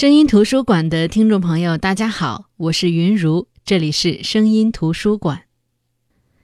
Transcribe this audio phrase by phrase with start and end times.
[0.00, 5.42] 声音图书馆的听众朋友，大家好，我是云如，这里是声音图书馆。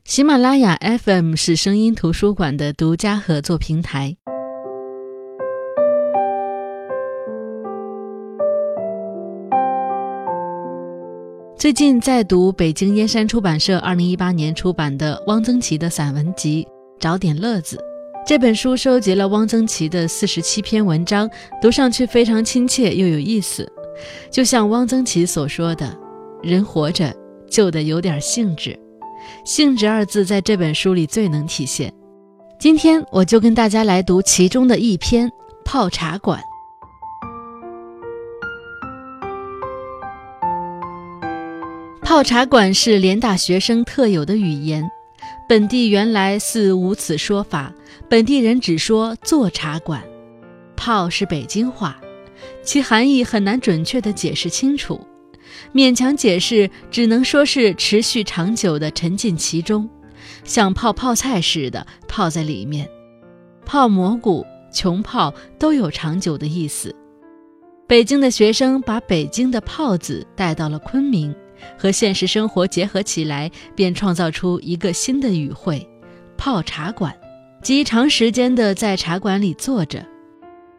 [0.04, 4.14] 喜马拉雅 FM 是声音图书馆的独家合作平台。
[11.56, 16.62] 最近在读北京燕山出版社二零一八年出版的汪曾祺的散文集
[17.00, 17.78] 《找点乐子》。
[18.26, 21.30] 这本书收集了汪曾祺的四十七篇文章，
[21.62, 23.70] 读上去非常亲切又有意思。
[24.32, 25.96] 就像汪曾祺所说的
[26.42, 27.14] ：“人活着
[27.48, 28.76] 就得有点兴致，
[29.44, 31.92] 兴致二字在这本书里最能体现。”
[32.58, 35.28] 今天我就跟大家来读其中的一篇
[35.64, 36.40] 《泡茶馆》。
[42.02, 44.90] 泡茶馆是联大学生特有的语言。
[45.48, 47.72] 本地原来似无此说法，
[48.08, 50.00] 本地人只说坐茶馆，
[50.76, 52.00] 泡是北京话，
[52.62, 55.04] 其含义很难准确地解释清楚，
[55.74, 59.88] 勉强解释只能说是持续长久地沉浸其中，
[60.44, 62.88] 像泡泡菜似的泡在里面，
[63.64, 66.94] 泡蘑菇、穷泡都有长久的意思。
[67.88, 71.34] 北京的学生把北京的泡字带到了昆明。
[71.78, 75.88] 和现实生活结合起来，便创造出一个新的语汇——
[76.36, 77.16] 泡茶馆，
[77.66, 80.06] 即长时间的在茶馆里坐着。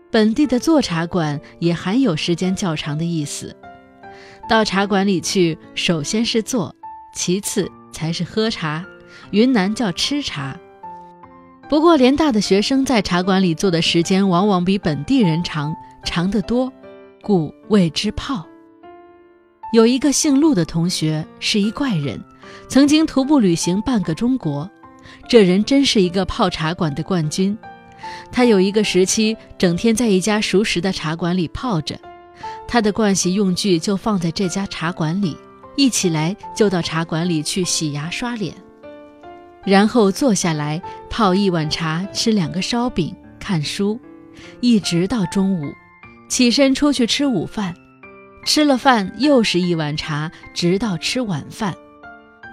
[0.10, 3.54] 本地的坐茶馆也含有时间较长的意思。
[4.48, 6.74] 到茶馆里去，首先是坐，
[7.14, 8.86] 其次才是喝茶。
[9.32, 10.58] 云南叫吃茶。
[11.68, 16.72] 不过联大的学生在茶馆里坐的时间往往比本地人长，长得多，
[17.22, 18.48] 故谓之泡。
[19.74, 22.24] 有一个姓陆的同学是一怪人，
[22.70, 24.72] 曾经徒步旅行半个中国。
[25.28, 27.58] 这人真是一个泡茶馆的冠军。
[28.31, 32.00] 他有一个时期整天在一家熟识的茶馆里泡着，
[32.67, 35.36] 他的盥洗用具就放在这家茶馆里，
[35.75, 38.53] 一起来就到茶馆里去洗牙刷脸，
[39.66, 44.00] 然后坐下来泡一碗茶，吃两个烧饼，看书，
[44.62, 45.73] 一直到中午，
[46.29, 47.73] 起身出去吃午饭。
[48.46, 51.75] 吃了饭，又是一碗茶，直到吃晚饭。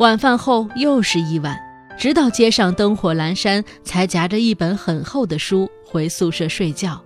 [0.00, 1.56] 晚饭后又是一碗，
[1.99, 7.03] 直到街上灯火阑珊，才夹着一本很厚的书回宿舍睡觉。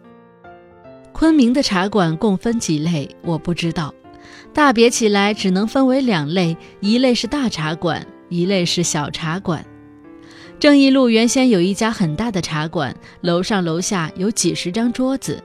[1.12, 3.92] 昆明的茶馆共分几类，我不知道，
[4.52, 9.64] 大别起来只能分为两类：一类是大茶馆，一类是小茶馆。
[10.58, 15.42] 正义路原先有一家很大的茶馆，楼上楼下有几十张桌子，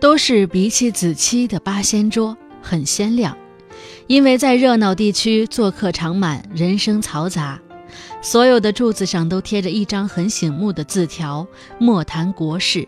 [0.00, 2.36] 都是鼻气子漆的八仙桌。
[2.62, 3.36] 很鲜亮，
[4.06, 7.60] 因为在热闹地区做客常满，人声嘈杂，
[8.20, 11.46] 所有的柱子上都贴着一张很醒目的字条
[11.78, 12.86] ：“莫谈国事。”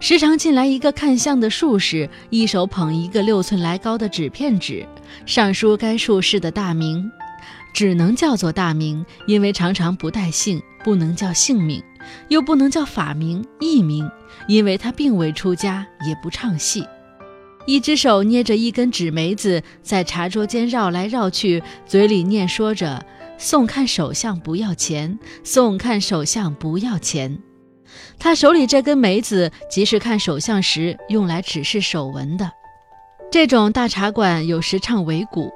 [0.00, 4.86] 时常进来一个看相的术士，一手捧一个六寸来高的纸片纸，
[5.24, 7.10] 上书该术士的大名，
[7.72, 11.82] 只能叫做大名，因为常常不带姓，不能叫姓名，
[12.28, 14.10] 又不能叫法名、艺名，
[14.46, 16.84] 因为他并未出家，也不唱戏。
[17.66, 23.02] 一只手捏着一根纸梅子，在茶桌间绕来绕去，嘴里念说着
[23.38, 27.38] ：“送看手相不要钱，送看手相不要钱。”
[28.18, 32.50] 他手里这根梅子，即是看手相时用来指示手纹的。
[33.30, 35.52] 这种大茶馆有时唱尾鼓，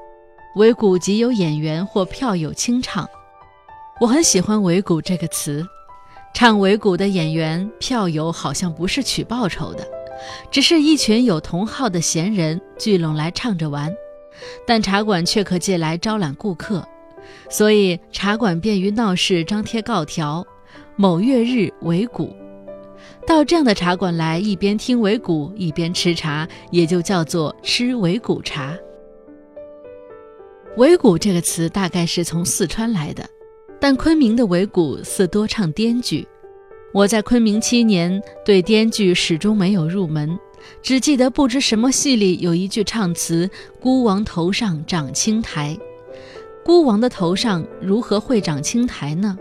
[0.56, 3.08] 尾鼓即有演员或票友清唱。
[4.00, 5.66] 我很喜欢“尾鼓”这个词，
[6.34, 9.86] 唱尾鼓的演员、票友好像不是取报酬的。
[10.50, 13.92] 只是一群有同好的闲人聚拢来唱着玩，
[14.66, 16.86] 但茶馆却可借来招揽顾客，
[17.48, 20.46] 所以茶馆便于闹市张贴告条：
[20.96, 22.34] 某月日为鼓。
[23.26, 28.76] 到这样的茶馆来，一边听尾鼓，一边吃茶，也就叫做吃尾鼓茶。
[30.76, 33.28] 尾鼓这个词大概是从四川来的，
[33.80, 36.26] 但昆明的尾鼓似多唱滇剧。
[36.94, 40.38] 我在昆明七年，对滇剧始终没有入门，
[40.80, 43.48] 只记得不知什么戏里有一句唱词
[43.78, 45.76] ：“孤王头上长青苔。”
[46.68, 49.38] 孤王的头上如何会长青苔呢？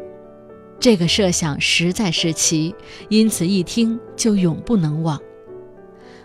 [0.79, 2.73] 这个设想实在是奇，
[3.09, 5.19] 因此一听就永不能忘。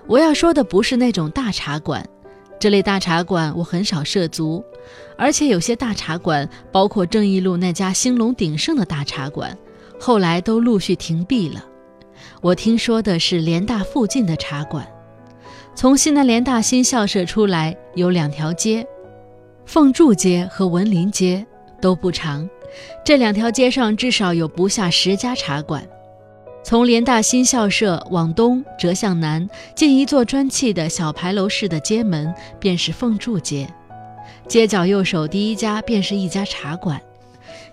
[0.06, 2.08] 我要说的不是那种大茶馆，
[2.60, 4.64] 这类大茶馆我很少涉足，
[5.18, 9.58] 而且有些大茶馆，包括正义路那家兴隆鼎盛的大茶馆。
[9.98, 11.66] 后来都陆续停闭了。
[12.40, 14.86] 我听说的是联大附近的茶馆，
[15.74, 18.86] 从西南联大新校舍出来有两条街，
[19.64, 21.44] 凤柱街和文林街
[21.80, 22.48] 都不长，
[23.04, 25.86] 这两条街上至少有不下十家茶馆。
[26.64, 33.68] 从联大新校舍往东折向南，进一座砖砌的小牌楼式的街门，便是凤柱街。
[34.46, 37.00] 街角右手第一家便是一家茶馆，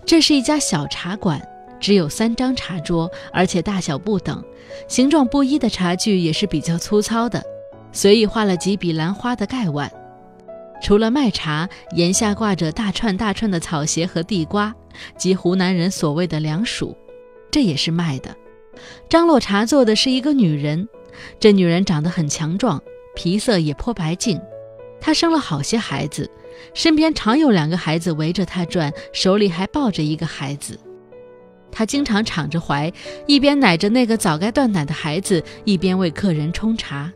[0.05, 1.41] 这是一家小茶馆，
[1.79, 4.43] 只有三张茶桌，而且大小不等，
[4.87, 7.43] 形状不一的茶具也是比较粗糙的，
[7.91, 9.91] 随意画了几笔兰花的盖碗。
[10.81, 14.73] 除了卖茶，檐下挂着大串大串的草鞋和地瓜，
[15.17, 16.97] 即湖南人所谓的凉薯，
[17.51, 18.35] 这也是卖的。
[19.09, 20.87] 张罗茶座的是一个女人，
[21.39, 22.81] 这女人长得很强壮，
[23.15, 24.39] 皮色也颇白净。
[25.01, 26.29] 她生了好些孩子，
[26.73, 30.79] 身边常有两个孩子围着她转，手里还抱着一个孩子。
[31.71, 32.91] 她经常敞着怀，
[33.27, 37.11] 一边奶着那个早该断奶的孩子，一边为客人冲茶。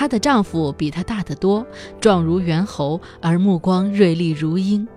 [0.00, 1.66] 她的丈夫比她大得多，
[2.00, 4.88] 壮如猿猴，而目光锐利如鹰。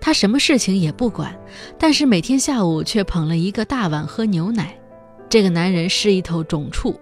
[0.00, 1.36] 她什么事情也不管，
[1.76, 4.78] 但是每天下午却捧了一个大碗喝牛奶。
[5.28, 6.94] 这个男人是一头种畜，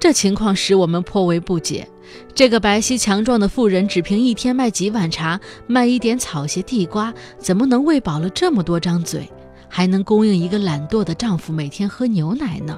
[0.00, 1.86] 这情况使我们颇为不解。
[2.34, 9.30] 这个白皙强壮的妇人，只凭一天卖几碗茶，卖一点草鞋地瓜，怎么能喂饱了这么多张嘴，
[9.68, 12.76] 还能供应一个懒惰的丈夫每天喝牛奶呢？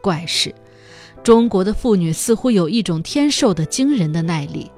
[0.00, 0.54] 怪事，
[1.28, 4.72] 中国的妇女似乎有一种天授的惊人的耐力，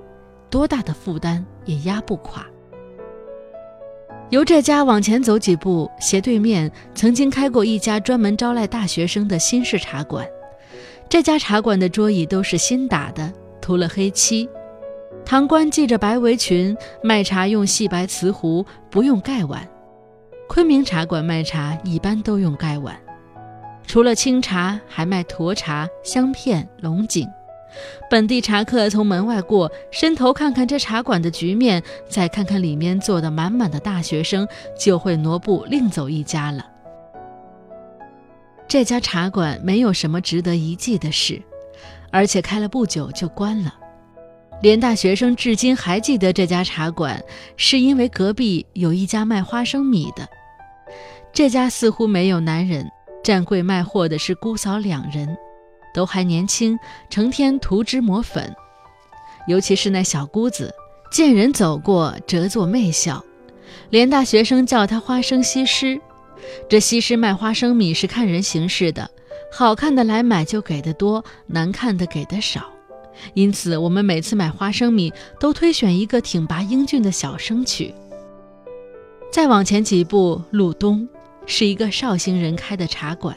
[0.51, 2.45] 多大的负担也压不垮。
[4.31, 10.27] 由这家往前走几步，斜对面曾经开过一家专门招徕大学生的新式茶馆。
[11.09, 14.49] 这家茶馆的桌椅都是新打的，涂了黑漆。
[15.25, 19.65] 堂倌系着白围裙，卖茶用细白瓷壶，不用盖碗。
[20.49, 22.97] 昆明茶馆卖茶一般都用盖碗，
[23.91, 27.29] 除了清茶，还卖沱茶、香片、龙井。
[28.09, 34.47] 本地茶客从门外过，伸头看看这茶馆的局面，再看看里面坐的满满的大学生，
[34.79, 36.65] 就会挪步另走一家了。
[38.69, 41.43] 这家茶馆没有什么值得一记的事，
[42.13, 43.75] 而且开了不久就关了。
[44.63, 47.21] 连大学生至今还记得这家茶馆，
[47.57, 50.29] 是因为隔壁有一家卖花生米的。
[51.33, 52.89] 这家似乎没有男人，
[53.31, 55.37] 站柜卖货的是姑嫂两人。
[55.95, 56.77] 都还年轻，
[57.09, 58.53] 成天涂脂抹粉，
[59.47, 60.75] 尤其是那小姑子，
[61.13, 63.25] 见人走过折作媚笑。
[63.91, 66.01] 连大学生叫她花生西施。
[66.69, 69.09] 这西施卖花生米是看人行事的，
[69.53, 72.69] 好看的来买就给的多，难看的给的少。
[73.35, 77.95] 因此，我们每次买花生米都推选一个挺拔英俊的小生去。
[79.31, 81.09] 再往前几步，路东
[81.47, 83.37] 是一个绍兴人开的茶馆。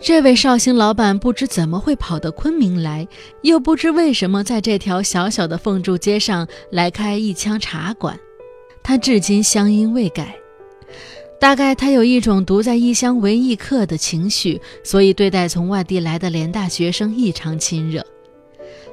[0.00, 3.08] 这位绍兴老板不知怎么会跑到昆明来，
[3.42, 8.16] 又不知为什么在这条小小的凤柱街上来开一腔茶馆。
[8.82, 10.36] 他至今乡音未改，
[11.40, 18.06] 大概他有一种独在异乡为异客的情绪，所以对待从外地来的联大学生异常亲热。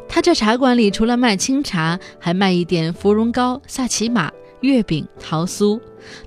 [0.09, 4.31] 他这茶馆里除了卖清茶，还卖一点芙蓉糕、萨琪玛、
[4.61, 5.79] 月饼、桃酥，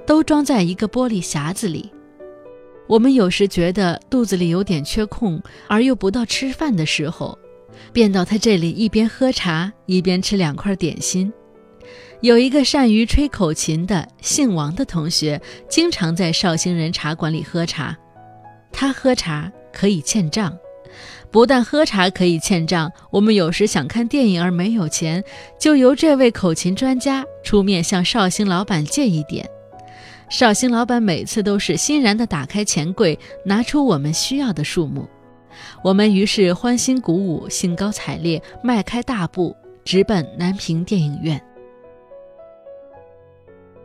[0.06, 1.90] 都装在一个玻璃匣子里。
[2.88, 7.38] 我们有时觉得肚子里有点缺空，而又不到吃饭的时候，
[7.92, 11.30] 便到他这里一边喝茶一边吃两块点心。
[12.22, 17.96] 有一个善于吹口琴的姓王的同学，经常在绍兴人茶馆里喝茶。
[18.72, 20.56] 他喝茶可以欠账，
[21.30, 25.22] 不但喝茶可以欠账，我们有时想看电影而没有钱，
[25.60, 29.48] 就由这位口琴专家出面向绍兴老板借一点。
[30.28, 35.08] 绍兴老板每次都是欣然地打开钱柜，拿出我们需要的数目，
[35.82, 41.42] 我们于是欢欣鼓舞，兴高采烈，迈开大步直奔南平电影院。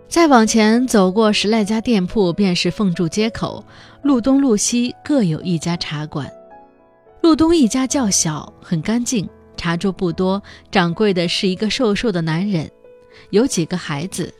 [0.09, 3.65] 再往前走过十来家店铺，便是凤柱街口，
[4.03, 6.31] 路东路西各有一家茶馆。
[7.21, 12.69] 路东一家较小，很干净，茶桌不多，掌柜的是一个瘦瘦的男人，
[13.29, 14.31] 有几个孩子。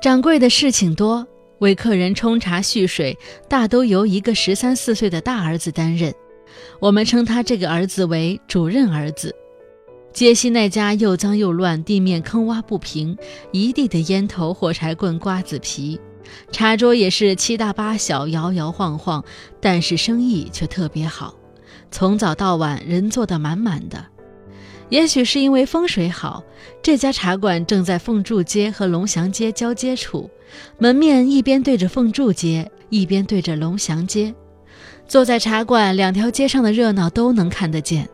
[0.00, 1.26] 掌柜的事情多，
[1.58, 3.18] 为客人冲茶续水，
[3.50, 6.14] 大都由一个十三四岁的大儿子担任。
[6.80, 9.34] 我们称他这个儿子为主任儿子。
[10.14, 13.14] 街西那家又脏又乱，地面坑洼不平，
[13.52, 16.00] 一地的烟头、火柴棍、瓜子皮。
[16.50, 19.22] 茶桌也是七大八小，摇摇晃晃，
[19.60, 21.34] 但是生意却特别好，
[21.90, 24.02] 从早到晚人坐得满满的。
[24.90, 26.42] 也许是因为风水好，
[26.82, 30.28] 这家茶馆正在凤柱街和龙祥街交接处，
[30.78, 34.34] 门面一边对着凤柱街，一边对着龙祥街。
[35.06, 38.08] 坐在茶馆，两条街上的热闹都能看得见。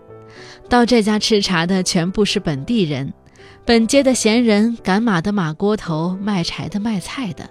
[0.68, 3.12] 到这家吃茶的全部是本地人，
[3.64, 7.48] 本街的闲人，赶马的马锅头，卖柴的卖菜的，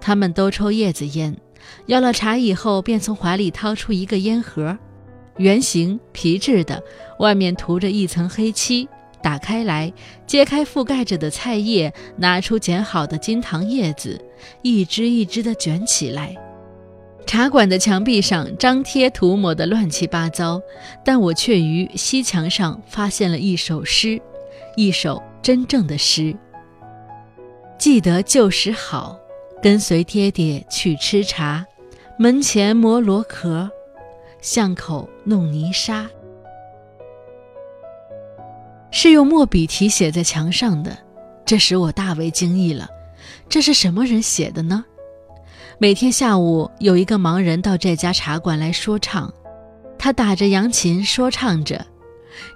[0.00, 1.36] 他们都抽叶子烟，
[1.86, 4.76] 要了茶以后，便从怀里掏出一个烟盒，
[5.38, 6.82] 圆形皮质的，
[7.18, 8.88] 外面涂着一层黑漆。
[9.22, 9.90] 打开来，
[10.26, 14.20] 揭开覆盖着的菜叶，拿出剪好的金糖叶子，
[14.60, 16.36] 一只一只的卷起来。
[17.24, 20.60] 茶馆的墙壁上张贴涂抹的乱七八糟，
[21.02, 24.20] 但我却于西墙上发现了一首诗，
[24.76, 26.36] 一首真正的诗。
[27.78, 29.18] 记得旧时好，
[29.62, 31.64] 跟随爹爹去吃茶，
[32.18, 33.70] 门前磨螺壳，
[34.42, 36.06] 巷口弄泥沙。
[38.90, 40.96] 是用墨笔题写在墙上的，
[41.44, 42.88] 这使我大为惊异了。
[43.48, 44.84] 这是什么人写的呢？
[45.78, 49.32] 每天下午有一个盲人到这家茶馆来说唱，
[49.98, 51.84] 他打着扬琴说唱着。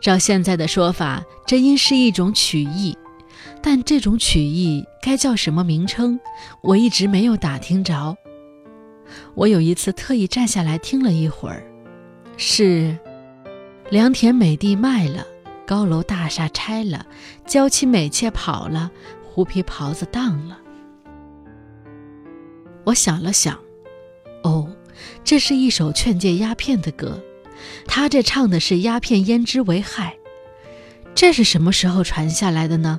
[0.01, 2.97] 照现在的说法，这应是一种曲艺，
[3.61, 6.19] 但这种曲艺该叫什么名称，
[6.63, 8.17] 我一直没有打听着。
[9.35, 11.65] 我有一次特意站下来听了一会儿，
[12.39, 12.97] 是
[13.91, 15.27] 良田美地卖了。
[15.67, 17.05] 高楼大厦拆了，
[17.45, 18.91] 娇妻美妾跑了，
[19.23, 20.59] 狐皮袍子当了。
[22.85, 23.59] 我想了想，
[24.45, 24.67] 哦，
[25.23, 27.21] 这是一首劝诫鸦片的歌，
[27.87, 30.17] 他这唱的是鸦片胭脂为害。
[31.15, 32.99] 这是什么时候传下来的呢？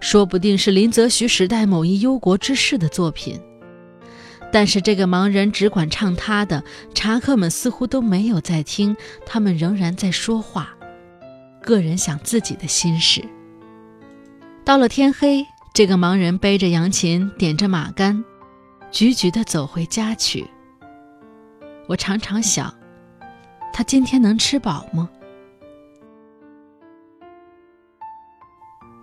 [0.00, 3.38] 说不定是林则徐时代某一忧国之士的作品。
[4.54, 6.62] 但是这个盲人只管唱他的，
[6.94, 8.96] 茶客们似乎都没有在听，
[9.26, 10.72] 他们仍然在说话。
[11.60, 13.28] 个人想自己的心事。
[14.64, 18.24] 到了天黑，这个盲人背着扬琴，点着马杆，
[18.92, 20.46] 局局地走回家去。
[21.88, 22.72] 我常常想，
[23.72, 25.10] 他今天能吃饱吗？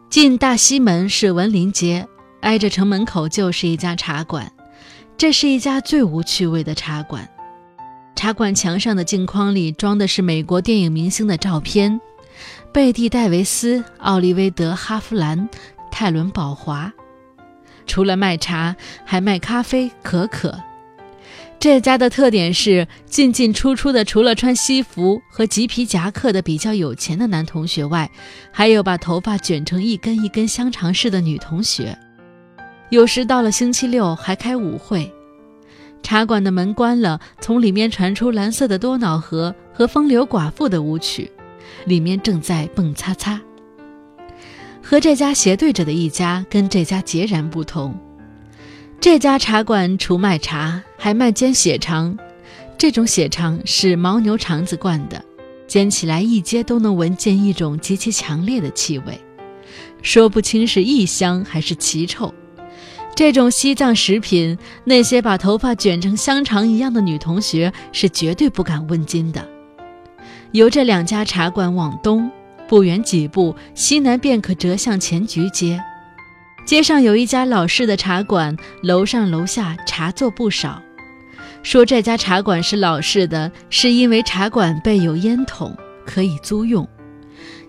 [0.09, 2.07] 进大西门是文林街，
[2.39, 4.49] 挨着城门口就是一家茶馆。
[5.21, 7.29] 这是一家最无趣味的茶馆。
[8.15, 12.01] 茶馆墙上的镜框里装的是美国电影明星的照片。
[12.73, 15.47] 贝蒂·戴维斯、奥利威德·哈弗兰、
[15.91, 16.91] 泰伦·宝华，
[17.85, 18.75] 除了卖茶，
[19.05, 20.59] 还卖咖啡、可可。
[21.59, 28.09] 这家的特点是进进出出的，除了穿西服和麂皮夹克的比较有钱的男同学外，
[28.51, 31.95] 还有把头发卷成一根一根香肠似的女同学。
[32.91, 35.09] 有时到了星期六还开舞会。
[36.03, 41.31] 茶馆的门关了，从里面传出蓝色的多瑙河和风流寡妇的舞曲。
[41.85, 43.39] 里面正在蹦擦擦，
[44.83, 47.97] 和这家斜对着的一家跟这家截然不同。
[48.99, 52.15] 这家茶馆除卖茶，还卖煎血肠。
[52.77, 55.23] 这种血肠是牦牛肠子灌的，
[55.65, 59.19] 煎起来一街都能闻见一种极其强烈的气味，
[60.01, 62.31] 说不清是异香还是奇臭。
[63.15, 69.47] 这种西藏食品，那些把头发卷成香肠一样的女同学是绝对不敢问津的。
[70.51, 72.29] 由这两家茶馆往东
[72.67, 75.79] 不远几步，西南便可折向前局街。
[76.65, 80.81] 街上有一家老式的茶馆，楼上楼下茶座不少。
[81.63, 85.75] 说这家茶馆是老式的，是因为茶馆备有烟筒，
[86.05, 86.87] 可以租用。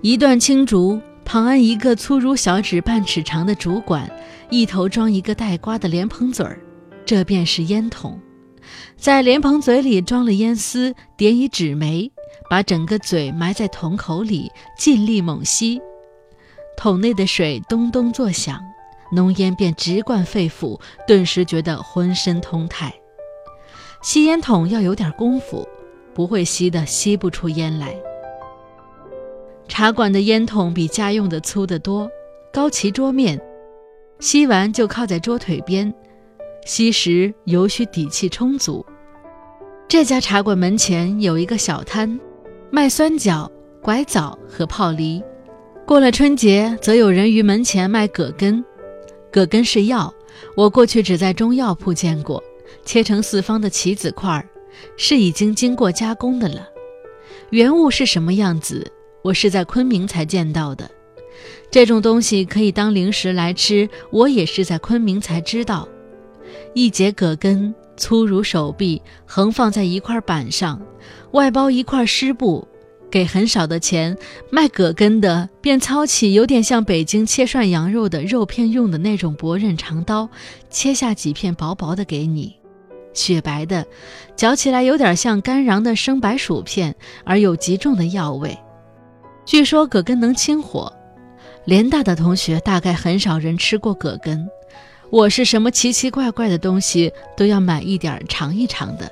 [0.01, 4.11] 一段青竹旁安一个粗如小指半尺长的竹管，
[4.53, 6.61] 一头装一个带瓜的莲蓬嘴儿，
[7.07, 8.21] 这便是烟筒。
[8.99, 12.13] 在莲蓬嘴里装了烟丝，点以纸煤。
[12.51, 15.81] 把整个嘴埋在桶口里，尽力猛吸，
[16.77, 18.61] 桶内的水咚咚作响，
[19.11, 22.93] 浓烟便直灌肺腑，顿时觉得浑身通泰。
[24.03, 25.67] 吸烟筒要有点功夫，
[26.13, 27.97] 不会吸的吸不出烟来。
[29.67, 32.11] 茶馆的烟筒比家用的粗得多，
[32.53, 33.41] 高齐桌面，
[34.23, 35.93] 吸完就靠在桌腿边，
[36.65, 38.87] 吸时尤需底气充足。
[39.89, 42.21] 这家茶馆门前有一个小摊。
[42.71, 43.51] 卖酸角、
[43.83, 45.21] 拐枣和泡梨。
[45.85, 48.65] 过了春节，则有人于门前卖葛根。
[49.33, 50.15] 葛根是药，
[50.57, 52.41] 我过去只在中药铺见过，
[52.85, 54.49] 切成四方的棋子块儿，
[54.97, 56.69] 是已经经过加工的了。
[57.51, 58.89] 原物是什么样子，
[59.23, 60.89] 我是在昆明才见到的。
[61.73, 65.89] 这种东西可以当零食来吃，我也是在昆明才知道。
[66.75, 67.75] 一节葛根。
[67.95, 70.81] 粗如手臂，横放在一块板上，
[71.33, 72.67] 外包一块湿布，
[73.11, 74.17] 给很少的钱。
[74.51, 80.29] 卖葛根的便操起有点像北京切涮羊肉的肉片用的那种薄刃长刀，
[80.71, 82.57] 切下几片薄薄的给你，
[83.13, 83.87] 雪白的，
[84.35, 88.59] 嚼起来有点像干瓤的生白薯片，而有极重的药味。
[89.45, 90.93] 据说葛根能清火，
[91.65, 94.49] 联大的同学大概很少人吃过葛根。
[95.11, 99.11] 我是什么奇奇怪怪的东西都要买一点尝一尝的。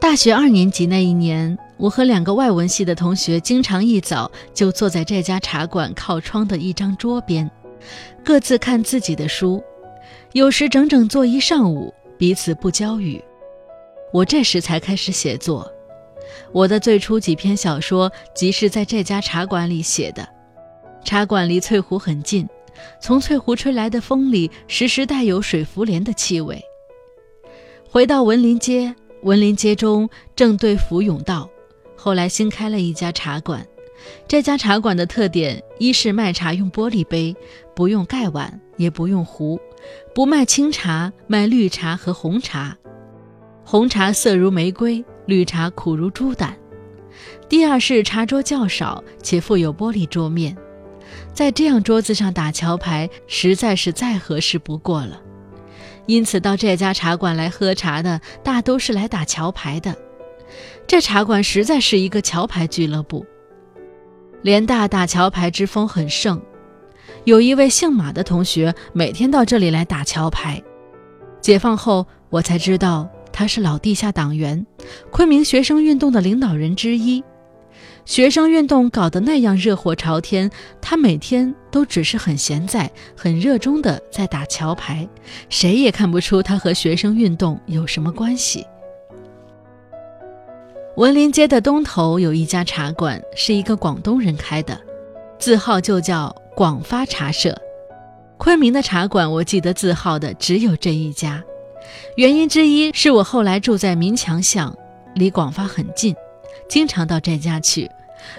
[0.00, 7.50] 大学二年级那一年，我和两个外文系的同学经常一早就坐在这家茶馆靠窗的一张桌边，
[8.24, 9.62] 各自看自己的书，
[10.32, 13.22] 有时整整坐一上午，彼此不交语。
[14.12, 15.72] 我这时才开始写作，
[16.52, 20.28] 我的最初几篇小说即是在这家茶馆里写的。
[21.04, 22.48] 茶馆离翠湖很近，
[23.00, 26.62] 从翠湖吹来的风里时时带有水浮莲的气味。
[27.88, 31.50] 回到文林街，文林街中正对福永道，
[31.96, 33.66] 后来新开了一家茶馆。
[34.26, 37.36] 这家茶馆的特点，一是卖茶用玻璃杯，
[37.74, 39.60] 不用盖碗，也不用壶，
[40.14, 42.76] 不卖清茶，卖绿茶和红茶。
[43.64, 46.56] 红茶色如玫瑰，绿茶苦如猪胆。
[47.48, 50.56] 第二是茶桌较少，且附有玻璃桌面，
[51.32, 55.20] 在这样桌子上打桥牌，实在是再合适不过了。
[56.06, 59.96] 因此，到这家茶馆来喝茶的，大都是来打桥牌的。
[60.86, 63.24] 这茶馆实在是一个桥牌俱乐部，
[64.42, 66.40] 联大打桥牌之风很盛。
[67.24, 70.62] 有一位姓马的同学，每天到这里来打桥牌。
[71.40, 73.08] 解放后，我才知道。
[73.34, 74.66] 他是老地下党员，
[75.10, 77.24] 昆明学生运动的领导人之一。
[78.04, 85.08] 学生运动搞得那样热火朝天，他每天都只是很闲在、很热衷的在打桥牌，
[85.48, 88.66] 谁也看不出他和学生运动有什么关系。
[90.96, 94.78] 文林街的东头有一家茶馆，是一个广东人开的，
[95.38, 97.56] 字号就叫广发茶社。
[98.36, 101.42] 昆明的茶馆，我记得字号的只有这一家。
[102.16, 104.76] 原因之一是我后来住在民强巷，
[105.14, 106.14] 离广发很近，
[106.68, 107.90] 经常到这家去。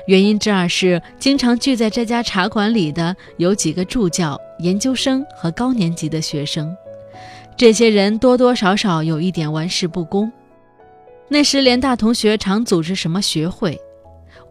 [0.08, 6.76] 原因之二是，经常聚在这家茶馆里的有几个助教、研究生和高年级的学生，
[7.58, 10.32] 这些人多多少少有一点玩世不恭。
[11.28, 13.80] 那时联大同学常组织什么学会，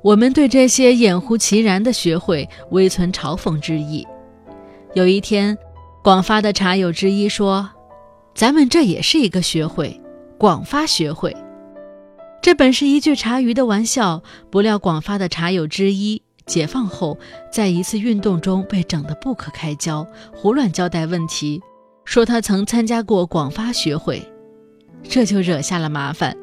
[0.03, 4.07] 我们对这些掩乎其然的学会微存嘲讽之意。
[4.95, 5.57] 有一天，
[6.03, 7.69] 广发的茶友之一说。
[8.35, 10.01] 咱们这也是一个学会，
[10.39, 11.37] 广发学会。
[12.43, 17.17] 这本是一句茶余的玩笑，不料广发的茶友之一，解放后
[17.53, 21.63] 在一次运动中被整得不可开交，胡乱交代问题，
[22.05, 24.21] 说他曾参加过广发学会，
[25.09, 26.37] 这就惹下了麻烦。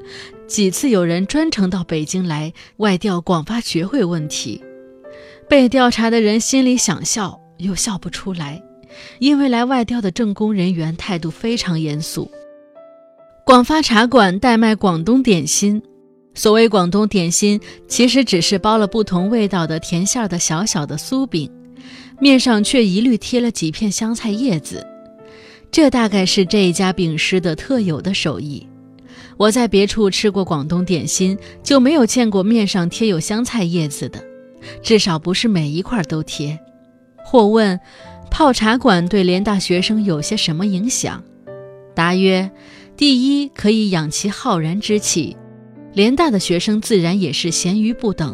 [0.47, 4.63] 几次有人专程到北京来外调广发学会问题，
[5.49, 8.63] 被调查的人心里想笑又笑不出来。
[9.19, 12.31] 因为来外调的政工人员态度非常严肃。
[13.45, 15.81] 广发茶馆代卖广东点心，
[16.39, 21.51] 所谓广东点心，其实只是包了不同味道的甜馅的小小的酥饼，
[22.17, 24.87] 面上却一律贴了几片香菜叶子。
[25.69, 28.65] 这大概是这一家饼师的特有的手艺。
[29.35, 34.23] 我在别处吃过广东点心，就没有见过面上贴有香菜叶子的，
[34.81, 36.57] 至少不是每一块都贴。
[37.17, 37.77] 或问。
[38.31, 41.21] 泡茶馆对联大学生有些什么影响？
[41.93, 42.49] 答曰：
[42.95, 45.35] 第一，可以养其浩然之气。
[45.99, 48.33] 联大的学生自然也是咸鱼不等，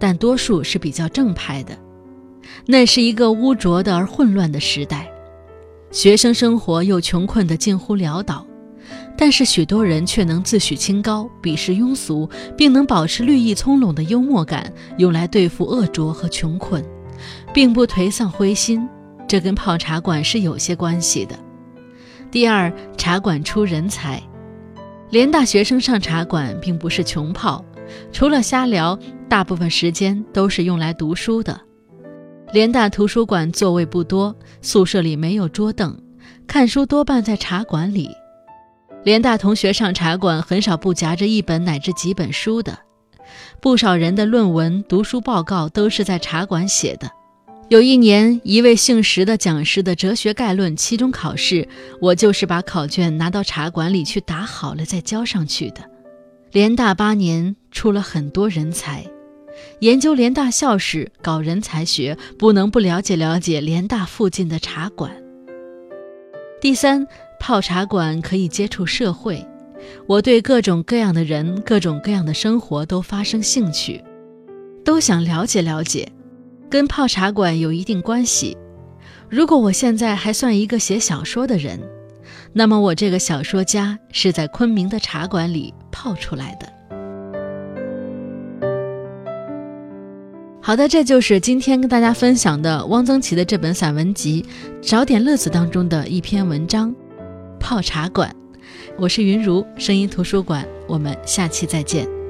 [0.00, 1.78] 但多数是比较正派的。
[2.66, 5.08] 那是一个污浊的而混乱的时代，
[5.92, 8.44] 学生生活又穷困得近乎潦倒，
[9.16, 16.84] 但是许多人却能自诩清高，鄙视庸俗，并能保持绿意葱茏的幽默感，用来对付恶浊和穷困，
[17.52, 18.84] 并不颓丧灰心。
[19.28, 21.38] 这跟泡茶馆是有些关系的。
[22.32, 24.20] 第二，茶馆出人才，
[25.14, 27.64] 联大学生上茶馆并不是穷泡，
[28.10, 28.98] 除了瞎聊，
[29.28, 31.60] 大部分时间都是用来读书的。
[32.52, 35.96] 联大图书馆座位不多，宿舍里没有桌凳，
[36.48, 38.10] 看书多半在茶馆里。
[39.04, 42.76] 联大同学上茶馆很少不夹着一本乃至几本书的，
[43.60, 47.08] 不少人的论文、读书报告都是在茶馆写的。
[47.70, 51.66] 有一年，一位姓石的讲师的哲学概论期中考试，
[51.98, 55.76] 我就是把考卷拿到茶馆里去打好了再交上去的。
[56.52, 59.04] 联大八年出了很多人才，
[59.80, 65.10] 研究联大校史、搞人才学，不能不了解了解联大附近的茶馆。
[66.60, 67.06] 第三，
[67.40, 69.44] 泡茶馆可以接触社会，
[70.06, 74.04] 我对各种各样的人、各种各样的生活都发生兴趣，
[74.84, 76.06] 都想了解了解。
[76.74, 78.56] 跟泡茶馆有一定关系。
[79.30, 81.78] 如果我现在还算一个写小说的人，
[82.52, 86.66] 那么我这个小说家是在昆明的茶馆里泡出来的。
[90.60, 94.44] 好的，这就是今天跟大家分享的汪曾祺的这本散文集
[94.84, 96.90] 《找点乐子》当中的一篇文章
[97.60, 98.28] 《泡茶馆》。
[98.98, 102.23] 我是云如，声音图书馆，我们下期再见。